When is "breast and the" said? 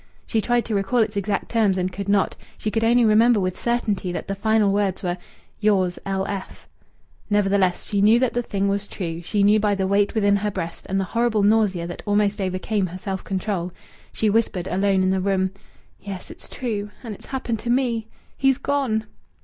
10.49-11.03